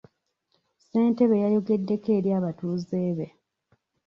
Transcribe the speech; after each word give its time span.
Ssentebe 0.81 1.35
yayogeddeko 1.43 2.07
eri 2.17 2.29
abatuuze 2.37 2.99
be. 3.17 3.27